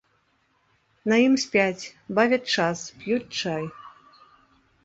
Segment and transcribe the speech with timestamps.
[1.11, 1.89] На ім спяць,
[2.21, 3.63] бавяць час, п'юць чай.